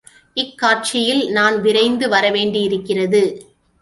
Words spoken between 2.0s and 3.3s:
வரவேண்டியிருக்கிறது.